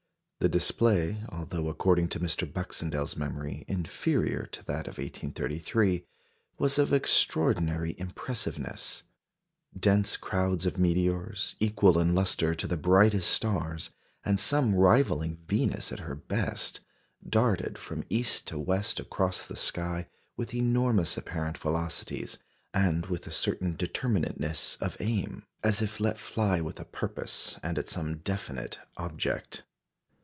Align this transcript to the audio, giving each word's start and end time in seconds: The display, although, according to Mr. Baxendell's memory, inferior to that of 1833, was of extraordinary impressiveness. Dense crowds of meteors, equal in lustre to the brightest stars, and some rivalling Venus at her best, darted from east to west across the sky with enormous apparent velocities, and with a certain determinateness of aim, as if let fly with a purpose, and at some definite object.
The 0.41 0.49
display, 0.49 1.23
although, 1.29 1.69
according 1.69 2.07
to 2.09 2.19
Mr. 2.19 2.51
Baxendell's 2.51 3.15
memory, 3.15 3.63
inferior 3.67 4.47
to 4.47 4.63
that 4.65 4.87
of 4.87 4.97
1833, 4.97 6.07
was 6.57 6.79
of 6.79 6.91
extraordinary 6.91 7.93
impressiveness. 7.99 9.03
Dense 9.79 10.17
crowds 10.17 10.65
of 10.65 10.79
meteors, 10.79 11.55
equal 11.59 11.99
in 11.99 12.15
lustre 12.15 12.55
to 12.55 12.65
the 12.65 12.75
brightest 12.75 13.29
stars, 13.29 13.91
and 14.25 14.39
some 14.39 14.73
rivalling 14.73 15.37
Venus 15.47 15.91
at 15.91 15.99
her 15.99 16.15
best, 16.15 16.79
darted 17.29 17.77
from 17.77 18.03
east 18.09 18.47
to 18.47 18.57
west 18.57 18.99
across 18.99 19.45
the 19.45 19.55
sky 19.55 20.07
with 20.37 20.55
enormous 20.55 21.17
apparent 21.17 21.59
velocities, 21.59 22.39
and 22.73 23.05
with 23.05 23.27
a 23.27 23.31
certain 23.31 23.75
determinateness 23.77 24.75
of 24.81 24.97
aim, 24.99 25.45
as 25.63 25.83
if 25.83 25.99
let 25.99 26.17
fly 26.17 26.59
with 26.59 26.79
a 26.79 26.85
purpose, 26.85 27.59
and 27.61 27.77
at 27.77 27.87
some 27.87 28.17
definite 28.17 28.79
object. 28.97 29.61